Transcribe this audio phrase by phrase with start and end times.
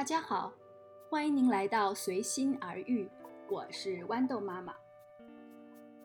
[0.00, 0.50] 大家好，
[1.10, 3.06] 欢迎您来到随心而遇，
[3.50, 4.74] 我是豌豆妈妈。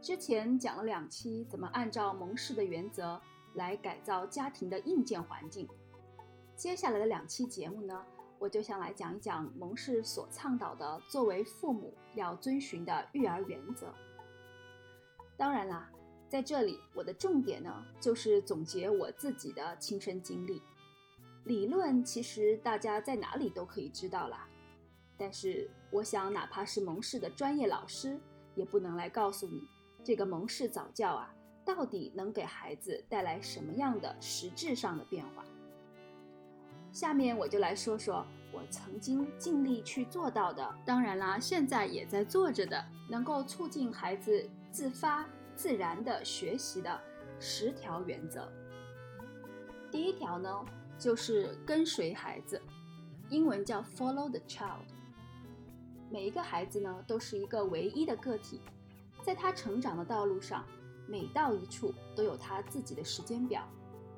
[0.02, 3.18] 之前讲了两期怎么按照蒙氏的原则
[3.54, 5.66] 来改造家庭的硬件环境，
[6.58, 8.06] 接下来的两期节目呢，
[8.38, 13.88] 我就想来讲一讲蒙氏所倡导的作为父母要遵循的育儿原则。
[15.38, 15.90] 当然啦，
[16.28, 20.62] 在这里我的重点呢，就是总结我自己的亲身经历。
[21.46, 24.48] 理论其实大家在哪里都可以知道啦，
[25.16, 28.20] 但是我想，哪怕是蒙氏的专业老师，
[28.56, 29.62] 也不能来告诉你
[30.04, 31.32] 这个蒙氏早教啊，
[31.64, 35.46] 到底能给孩子带来什么样的实质上的变化。
[36.92, 45.24] 下面我就来说说我曾经尽力去做到的，当然啦，现在也在做着的，能够促进孩子自发
[45.56, 47.00] 自然的学习的
[47.40, 48.52] 十条原则。
[49.92, 50.66] 第一条呢。
[50.98, 52.62] 就是跟随孩子，
[53.30, 54.86] 英文叫 follow the child。
[56.10, 58.62] 每一个孩子呢，都是一个唯一的个体，
[59.24, 60.66] 在他成长的道路上，
[61.08, 63.68] 每到一处都有他自己的时间表，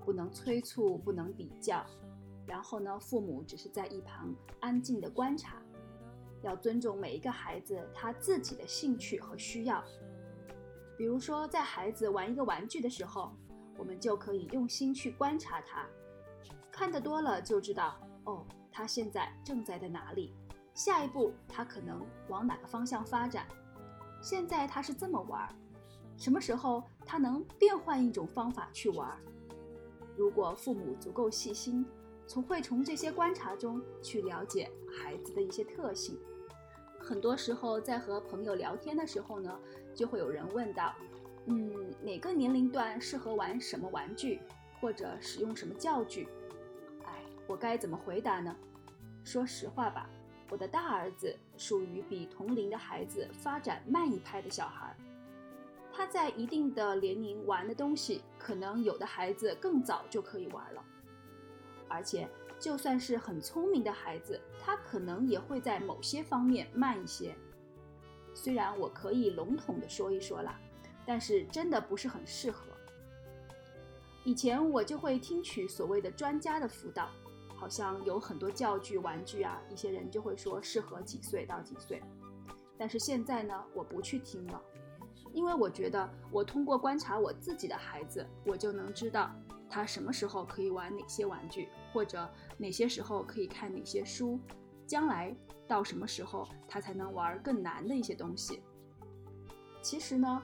[0.05, 1.85] 不能催促，不能比较。
[2.45, 5.61] 然后呢，父母只是在一旁安静的观察，
[6.43, 9.83] 要尊重每一个孩子他自己的兴趣和需要。
[10.97, 13.33] 比如说，在孩子玩一个玩具的时候，
[13.77, 15.85] 我们就可以用心去观察他。
[16.77, 20.35] 看得多了就知道，哦，他现在正在在哪里，
[20.75, 23.47] 下一步他可能往哪个方向发展。
[24.21, 25.49] 现在他是这么玩，
[26.17, 29.17] 什么时候他能变换一种方法去玩？
[30.15, 31.83] 如果父母足够细心，
[32.27, 36.15] 从会从这些观察中去了解孩子的一些特性。
[36.99, 39.59] 很多时候在和朋友聊天的时候呢，
[39.95, 40.93] 就会有人问到，
[41.47, 44.39] 嗯，哪个年龄段适合玩什么玩具，
[44.79, 46.29] 或者使用什么教具？
[47.47, 48.55] 我该怎么回答呢？
[49.23, 50.09] 说实话吧，
[50.49, 54.95] 我的大儿子属于比同龄的孩子发展慢一拍的小孩，
[55.91, 60.83] 他在一定的年龄玩的东西，可能有的孩子更早就可以玩了。
[61.87, 62.27] 而且，
[62.59, 67.33] 就算是很聪明的孩子，他可能也会在某些方面慢一些。
[68.33, 70.59] 虽然我可以笼统的说一说啦，
[71.05, 72.65] 但是真的不是很适合。
[74.23, 77.09] 以前我就会听取所谓的专家的辅导。
[77.57, 82.01] 好像有很多教具、玩具啊，一些人就会说适合几岁到几岁。
[82.77, 84.61] 但是现在呢，我不去听了，
[85.33, 89.31] 因为我觉得我通过观察我自己的孩子，我就能知道
[89.67, 94.39] 他什么时候可以玩哪些玩具，或者哪些时候可以看哪些书，
[94.85, 95.35] 将来
[95.67, 98.61] 到什么时候他才能玩更难的一些东西。
[99.81, 100.43] 其实呢，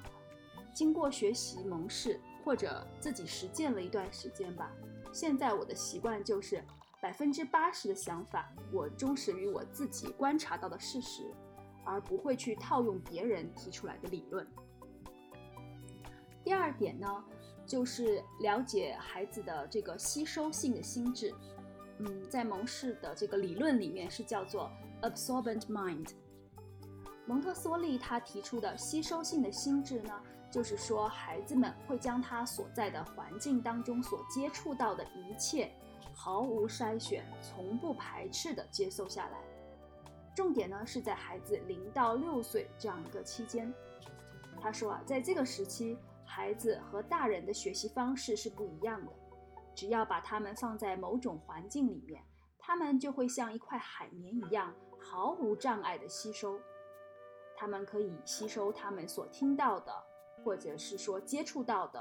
[0.73, 4.71] 经过学习蒙氏或者自己实践了一段时间吧，
[5.11, 6.63] 现在我的习惯就是。
[7.03, 11.29] 百分之八十的想法，我忠实于我自己观察到的事实，
[11.83, 14.47] 而不会去套用别人提出来的理论。
[16.45, 17.21] 第二点呢，
[17.65, 21.35] 就是了解孩子的这个吸收性的心智。
[21.97, 24.71] 嗯，在蒙氏的这个理论里面是叫做
[25.01, 26.11] absorbent mind。
[27.25, 35.69] 蒙特梭利他提出的吸收性的心智呢，就是说孩子们会将他所在的环境当中所接触到的一切。
[36.13, 39.39] 毫无筛选、从不排斥地接受下来。
[40.35, 43.73] 重点呢是在孩子零到六岁这样一个期间。
[44.61, 49.11] 他说啊，在这个时期，孩子和大人的学习方式是不一样的。
[49.75, 52.23] 只要把他们放在某种环境里面，
[52.57, 56.59] 他们就会像一块海绵一样，毫无障碍地吸收。
[57.55, 59.93] 他们可以吸收他们所听到的，
[60.43, 61.99] 或者是说接触到的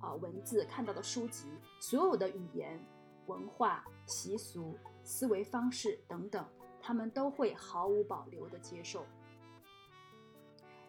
[0.00, 1.46] 啊文字、看到的书籍，
[1.80, 2.78] 所有的语言。
[3.26, 6.46] 文化、习俗、思维方式等等，
[6.80, 9.04] 他们都会毫无保留地接受。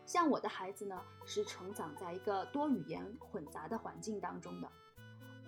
[0.06, 4.72] 像我的孩子呢，是成长在一个多语言混杂的环境当中的。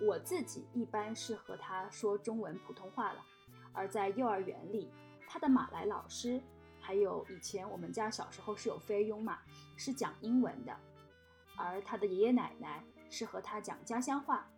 [0.01, 3.25] 我自己一般是和他说中文、普通话了，
[3.73, 4.91] 而在幼儿园里，
[5.27, 6.41] 他的马来老师，
[6.79, 9.39] 还有以前我们家小时候是有菲佣嘛，
[9.77, 10.75] 是讲英文的，
[11.57, 14.49] 而他的爷爷奶奶是和他讲家乡话。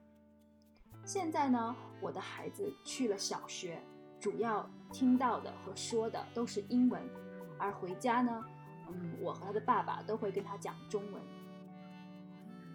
[1.04, 3.82] 现在呢，我的孩子去了小学，
[4.20, 7.02] 主要听到的和说的都是英文，
[7.58, 8.44] 而回家呢，
[8.88, 11.22] 嗯，我和他的爸爸都会跟他讲中文。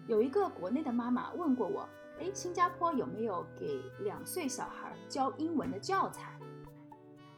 [0.07, 1.87] 有一个国内的妈妈问过我，
[2.19, 6.37] 哎，新加坡有没有给两岁小孩教英文的教材？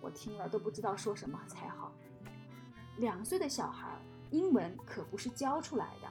[0.01, 1.91] 我听了都不知道说什么才好。
[2.97, 3.97] 两岁的小孩
[4.31, 6.07] 英文可不是教出来的，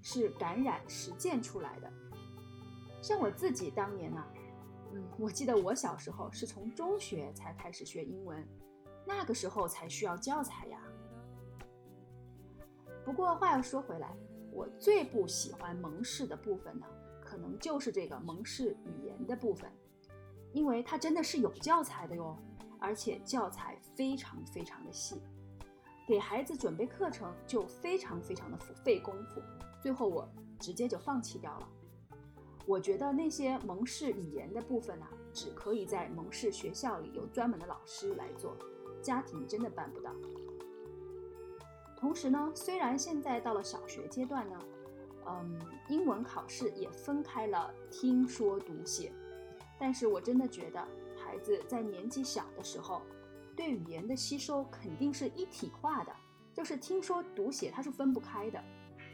[0.00, 1.92] 是感染实践出来的。
[3.02, 4.24] 像我自己当年呢，
[4.92, 8.46] 嗯，我记得我小时候是从中学才开始学英文，
[9.04, 10.80] 那个时候才需要教材呀。
[13.04, 14.16] 不过话又说回来，
[14.52, 16.86] 我最不喜欢蒙氏的部分呢，
[17.20, 19.68] 可能就是这个蒙氏语言的部分，
[20.52, 22.38] 因为它真的是有教材的哟，
[22.78, 25.20] 而且教材非常非常的细，
[26.06, 29.42] 给孩子准备课程就非常非常的费功夫，
[29.80, 31.68] 最后我直接就放弃掉了。
[32.66, 38.56] 我觉得那些蒙氏语言的部分呢，只可以在蒙氏学校里有专门的老师来做，
[39.02, 40.12] 家庭真的办不到。
[41.96, 44.58] 同时呢，虽然现在到了小学阶段呢，
[45.26, 49.12] 嗯，英文考试也分开了听说读写，
[49.78, 50.80] 但是我真的觉得
[51.16, 53.02] 孩子在年纪小的时候，
[53.56, 56.12] 对语言的吸收肯定是一体化的，
[56.52, 58.62] 就是听说读写它是分不开的，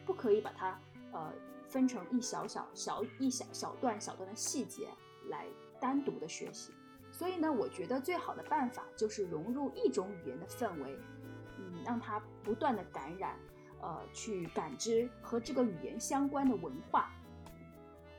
[0.07, 0.81] 不可以把它
[1.13, 1.33] 呃
[1.69, 4.89] 分成一小小小一小小段小段的细节
[5.29, 5.47] 来
[5.79, 6.73] 单独的学习。
[7.13, 10.99] 所以呢，我觉得最好的办法就是融入一种语言的氛围。
[11.59, 13.37] 嗯，让他不断的感染，
[13.81, 17.13] 呃，去感知和这个语言相关的文化。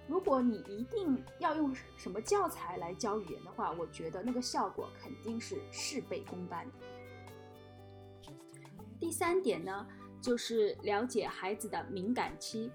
[0.07, 6.73] 如果你一定要用什么教材来教语言的话，我觉得那个效果肯定是事倍功半的。
[8.99, 9.87] 第三点呢，
[10.19, 12.69] 就是了解孩子的敏感期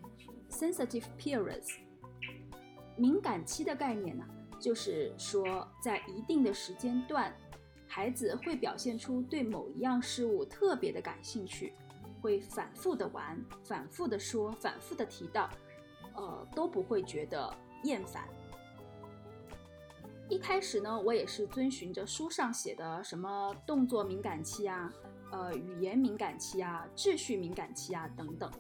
[0.55, 1.79] （sensitive periods）。
[2.97, 4.25] 敏感期的概念呢，
[4.59, 7.35] 就是说在一定的时间段。
[7.87, 11.75] 孩子会表现出对某一样事物特别的感兴趣，
[12.21, 15.49] 会反复的玩，反复的说，反复的提到，
[16.17, 17.55] 呃，都不会觉得
[17.85, 18.27] 厌烦。
[20.29, 24.93] 一开始呢，我也是遵循着书上写的什么动作敏感期啊，
[25.31, 28.51] 呃，语言敏感期啊，秩序敏感期啊等等。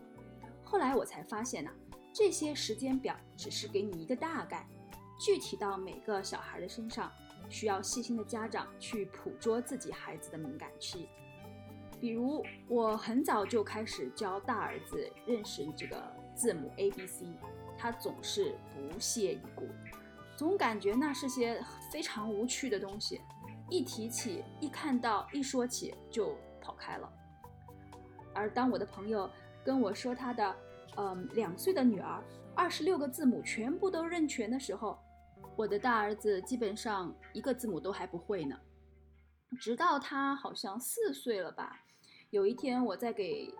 [0.62, 1.70] 后来我才发现呢，
[2.14, 4.64] 这些时间表只是给你一个大概，
[5.19, 7.12] 具体到每个小孩的身上。
[7.50, 11.06] 需要细心的家长去捕捉自己孩子的敏感期，
[12.00, 16.02] 比如我很早就开始教大儿子认识这个
[16.34, 17.26] 字母 A B C，
[17.76, 19.69] 他总是不屑一顾，
[20.34, 21.62] 总感觉那是些
[21.93, 23.20] 非常无趣的东西，
[23.69, 27.12] 一提起、一看到、一说起就跑开了。
[28.34, 29.31] 而当我的朋友
[29.62, 30.56] 跟我说他的，
[30.96, 32.23] 嗯，两岁的女儿
[32.55, 34.99] 二十六个字母全部都认全的时候，
[35.56, 38.56] 我的大儿子基本上一个字母都还不会呢，
[39.61, 41.81] 直到他好像四岁了吧。
[42.31, 43.52] 有一天我在给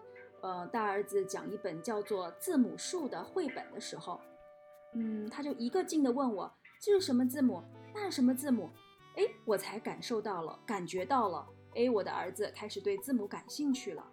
[0.43, 4.21] 呃大儿子讲一本叫做《字母树》的绘本的时候，
[4.95, 7.63] 嗯，他就一个劲的问我这是什么字母，
[7.95, 8.71] 那是什么字母？
[9.17, 11.47] 哎，我才感受到了，感觉到了，
[11.77, 14.05] 哎，我的儿子开始对字母感兴趣了。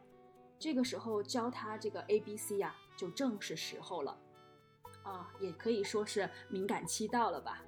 [0.59, 4.17] 这个时候教他这个 A B C 呀，就正是时候了，
[5.03, 7.63] 啊，也可以说是敏感期到了吧。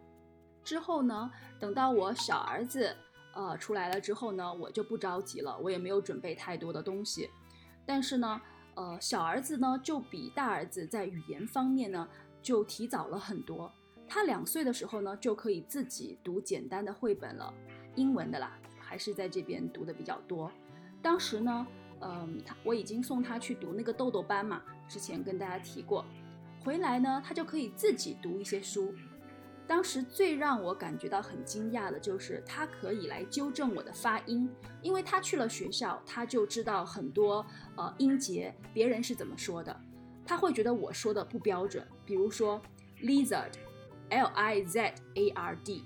[0.63, 2.95] 之后呢，等到我小儿子
[3.33, 7.29] 呃出来了之后呢，我就不着急了，我也没有准备太多的东西。
[7.85, 8.41] 但是呢，
[8.75, 12.07] 呃，小儿子呢就比大儿子在语言方面呢
[12.41, 13.71] 就提早了很多。
[14.07, 17.53] 他两岁的时候呢就可以自己读简单的绘本了，
[17.95, 20.51] 英文的啦，还是在这边读的比较多。
[21.01, 21.67] 当时呢，
[22.03, 26.05] 嗯，他我已经送他去读那个豆豆班嘛，之前跟大家提过。
[26.63, 28.93] 回来呢，他就可以自己读一些书。
[29.65, 34.49] 当时最让我感觉到很惊讶的就是他可以来纠正我的发音，
[34.81, 37.45] 因为他去了学校，他就知道很多
[37.77, 39.73] 呃音节别人是怎么说的，
[40.25, 42.61] 他会觉得我说的不标准，比如说
[43.01, 44.79] lizard，l i z
[45.15, 45.81] a r d，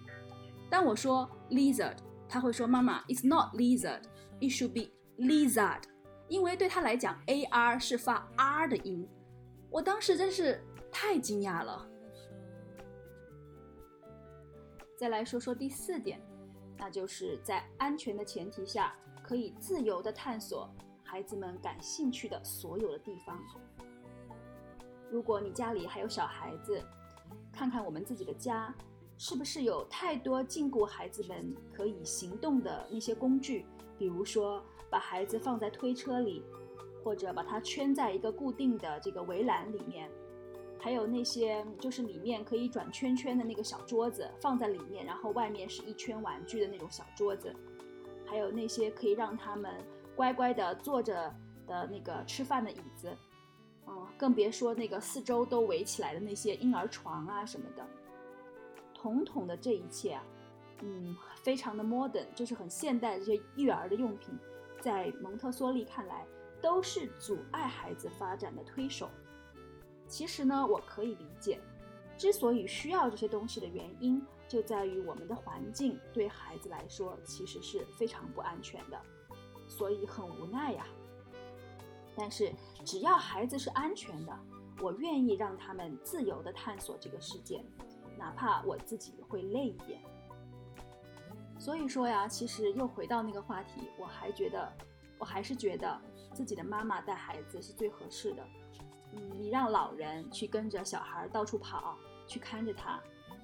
[0.72, 1.98] 当我说 lizard，
[2.28, 4.92] 他会说妈妈，it's not lizard，it should be
[5.24, 5.84] lizard，
[6.28, 9.08] 因为对他来讲 a r 是发 r 的音，
[9.70, 11.88] 我当时真是太惊讶了。
[14.98, 16.20] 再来说说第四点，
[16.78, 20.70] 那就是在安全的前提下，可以自由的探索
[21.04, 23.40] 孩子们感兴趣的所有的地方。
[25.10, 26.84] 如果你家里还有小孩子，
[27.54, 28.76] 看看我们自己的家，
[29.18, 33.66] 是不是有太多禁锢孩子们可以行动的那些工具？
[33.98, 36.44] 比如说，把孩子放在推车里，
[37.04, 40.10] 或者把它圈在一个固定的这个围栏里面。
[40.80, 47.54] 还有那些就是里面可以转圈圈的那个小桌子放在里面，然后外面是一圈玩具的那种小桌子，
[48.26, 49.74] 还有那些可以让他们
[50.16, 51.34] 乖乖的坐着
[51.66, 53.12] 的那个吃饭的椅子，
[53.88, 57.86] 嗯，更别说那个四周都围起来的那些婴儿床啊什么的，
[58.94, 60.24] 统统的这一切啊，
[60.84, 64.38] 嗯，非常的 modern，就是很现代的这些育儿的用品，
[64.82, 66.26] 在蒙特梭利看来
[66.62, 69.10] 都是阻碍孩子发展的推手。
[70.08, 71.60] 其实呢，我可以理解，
[72.18, 79.02] 之所以需要这些东西的原因，就在于我们的环境对孩子来说其实是非常不安全的，
[79.68, 80.86] 所以很无奈呀。
[82.16, 82.52] 但是
[82.86, 84.40] 只要孩子是安全的，
[84.82, 87.64] 我愿意让他们自由地探索这个世界，
[88.18, 90.02] 哪怕我自己会累一点。
[91.68, 94.72] 所以说呀，其实又回到那个话题，我还觉得，
[95.20, 96.00] 我还是觉得
[96.32, 98.48] 自己的妈妈带孩子是最合适的。
[99.12, 103.02] 嗯，你让老人去跟着小孩到处跑，去看着他，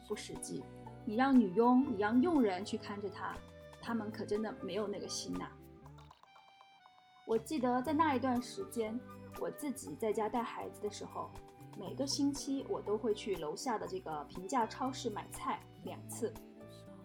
[0.07, 0.63] 不实际；
[1.03, 3.35] 你让女佣，你让佣人去看着他，
[3.81, 5.49] 他们可真的没有那个心呐。
[7.27, 8.97] 我记得在那一段时间，
[9.41, 11.29] 我自己在家带孩子的时候，
[11.77, 16.33] 每个星期我都会去楼下的这个平价超市买菜两次。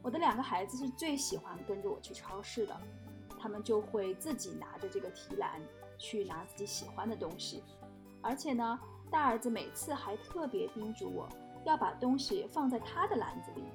[0.03, 2.81] 我的两个孩子是最喜欢跟着我去超市的，
[3.39, 5.61] 他们就会自己拿着这个提篮
[5.99, 7.63] 去拿自己喜欢的东西。
[8.23, 8.79] 而且呢，
[9.11, 11.29] 大儿子每次还特别叮嘱我
[11.65, 13.73] 要把东西放在他的篮子里面，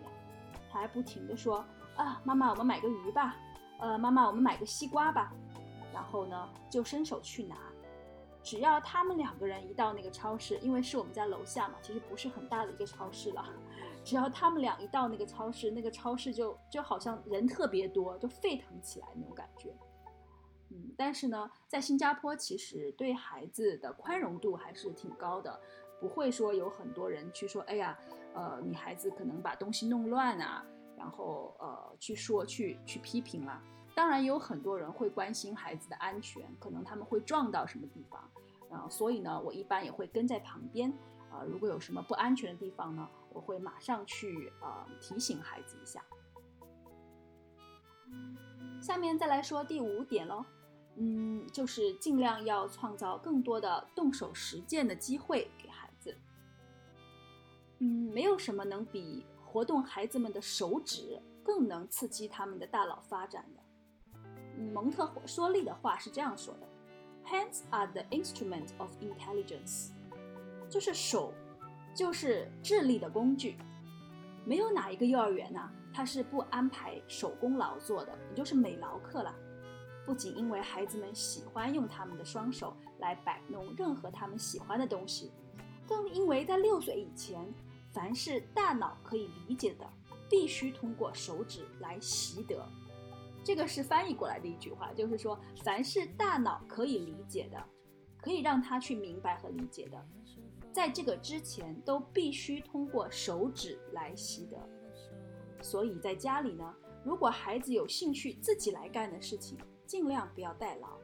[0.72, 1.64] 他还不停地说
[1.96, 3.36] ：“啊，妈妈，我们买个鱼吧。
[3.80, 5.34] ”“呃，妈妈，我们买个西瓜吧。”
[5.94, 7.56] 然后呢，就伸手去拿。
[8.42, 13.46] 只要他们两个人一到那个超市，因为是我们家楼下嘛，其实不是很大的一个超市了。
[14.04, 19.74] 只要他们俩一到那个超市，那个超市就就好像人特别多，就沸腾起来那种感觉。
[20.70, 25.60] 嗯，但是呢，在新加坡其实对孩子的宽容度还是挺高的，
[26.00, 27.98] 不会说有很多人去说，哎呀，
[28.34, 30.66] 呃，你孩子可能把东西弄乱啊，
[30.98, 33.62] 然后呃去说去去批评了。
[33.96, 38.20] 当然也有很多人会关心孩子的安全，可能他们会撞到什么地方，
[38.72, 40.92] 啊，所以呢，我一般也会跟在旁边，
[41.30, 46.04] 啊，如果有什么不安全的地方呢，我会马上去呃提醒孩子一下。
[48.82, 50.46] 下面再来说第五点喽。
[50.96, 56.16] 嗯，就是尽量要创造更多的动手实践的机会给孩子。
[57.80, 63.64] 嗯，没有什么能比活动孩子们的手指更能刺激他们的大脑发展的。
[64.72, 66.68] 蒙特梭利的话是这样说的
[67.26, 69.90] ：“Hands are the instrument of intelligence。”
[70.70, 71.34] 就是手，
[71.94, 73.56] 就是智力的工具。
[74.46, 79.34] 没有哪一个幼儿园呢，它是不安排手工劳作的，也就是美劳课了。
[80.06, 85.32] 不仅因为孩子们喜欢用他们的双手来摆弄任何他们喜欢的东西，
[85.88, 87.54] 更因为在六岁以前，
[87.94, 89.90] 凡是大脑可以理解的，
[90.30, 92.68] 必须通过手指来习得。
[93.46, 97.64] 这个是翻译过来的一句话，就是说，凡是大脑可以理解的，
[98.18, 100.06] 可以让他去明白和理解的，
[100.74, 104.58] 在这个之前都必须通过手指来习得。
[105.62, 106.74] 所以在家里呢，
[107.06, 110.98] 如果孩子有兴趣自己来干的事情，尽量不要代劳，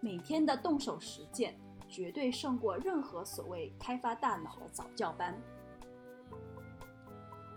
[0.00, 1.58] 每天的动手实践
[1.88, 5.38] 绝对胜过任何所谓开发大脑的早教班。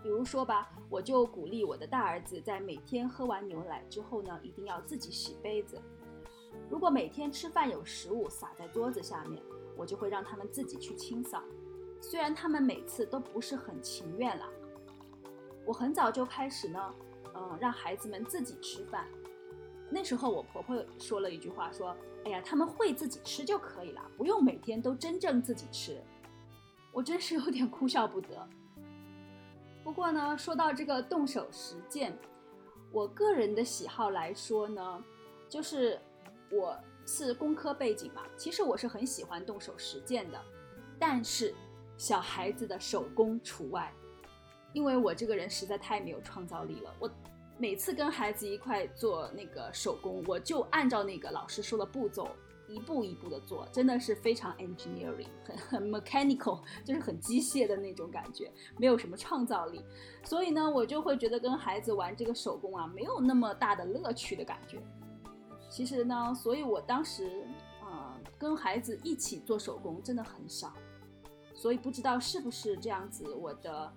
[0.02, 5.80] 比如说吧，我就鼓励我的大儿子在每天喝完牛奶之后呢，一定要自己洗杯子。
[6.68, 9.42] 如果每天吃饭有食物洒在桌子下面，
[9.78, 11.42] 我就会让他们自己去清扫。
[12.00, 14.48] 虽然他们每次都不是很情愿啦，
[15.64, 16.94] 我很早就开始呢，
[17.34, 19.06] 嗯，让孩子们自己吃饭。
[19.90, 25.98] 那时候我婆婆说了一句话，说：“哎呀，他们会自己吃就可以了，不用每天都真正自己吃。”
[26.92, 28.48] 我真是有点哭笑不得。
[29.82, 32.16] 不过呢，说到这个动手实践，
[32.92, 35.02] 我个人的喜好来说呢，
[35.48, 35.98] 就是
[36.50, 36.78] 我
[37.08, 40.38] 是工科背景嘛，其实我是很喜欢动手实践的，
[40.98, 41.54] 但是
[41.96, 43.90] 小孩子的手工除外，
[44.74, 47.10] 因为我这个人实在太没有创造力了，我。
[47.60, 52.28] 每次跟孩子一块做那个手工，我就按照那个老师说的步骤
[52.68, 59.84] 一步一步的做，真的是非常 engineering，很很 mechanical， 就是很机械的那种感觉，没有什么创造力。
[60.22, 64.80] 所以呢，我就会觉得跟孩子玩这个手工啊，没有那么大的乐趣的感觉。
[65.68, 67.46] 其实呢，所以我当时
[67.82, 70.72] 啊，跟孩子一起做手工真的很少。
[71.54, 73.92] 所以不知道是不是这样子，我的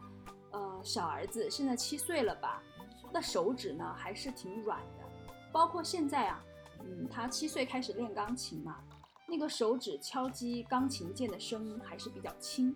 [0.52, 2.62] 呃小儿子现在七岁了吧？
[3.14, 5.04] 那手指呢还是挺软的，
[5.52, 6.44] 包括现在啊，
[6.80, 8.78] 嗯，他七岁开始练钢琴嘛，
[9.28, 12.76] 那个手指敲击钢琴键的声音还是比较轻。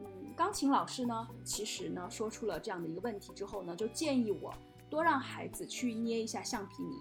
[0.00, 4.52] 嗯，钢琴老师呢，其实呢说出了这样的一个问题之后呢，就建议我
[4.90, 6.96] 多让孩子去捏一下橡皮泥。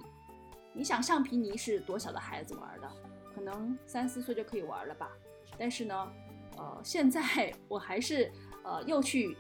[0.76, 2.92] 你想橡皮泥是多小的孩子玩的？
[3.34, 5.10] 可能三四岁就可以玩了吧？
[5.58, 6.12] 但是呢，
[6.58, 7.22] 呃，现在
[7.68, 8.32] 我还是
[8.64, 9.38] 呃又去。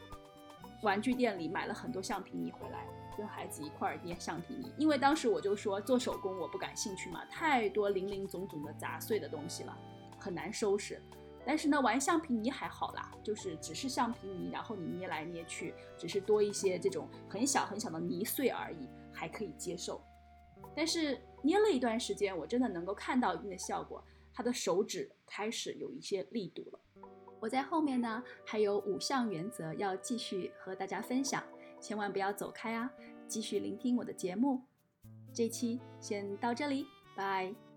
[0.83, 2.85] 玩具店里买了很多橡皮泥回来，
[3.17, 4.71] 跟孩子一块儿捏橡皮泥。
[4.77, 9.75] 因为当时我就说做手工我不感兴趣嘛，太多零零总总的杂碎的东西了，
[10.19, 11.01] 很难收拾。
[11.43, 19.99] 但是呢，玩橡皮泥还好啦，就是只是橡皮泥，然后你捏来捏去，只是多一些这种很小很小的泥碎而已，还可以接受。
[20.75, 24.03] 但是捏了一段时间，我真的能够看到一定的效果，
[24.33, 26.79] 他的手指开始有一些力度了。
[27.39, 31.43] 我在后面呢，还有五项原则要继续和大家分享，
[31.79, 32.91] 千万不要走开啊！
[33.27, 34.61] 继续聆听我的节目，
[35.33, 37.74] 这期先到这里，拜。